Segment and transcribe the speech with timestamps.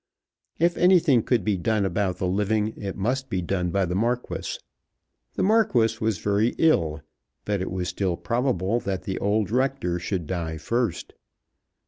[0.57, 4.57] If anything could be done about the living it must be done by the Marquis.
[5.35, 7.03] The Marquis was very ill;
[7.45, 11.13] but it was still probable that the old rector should die first.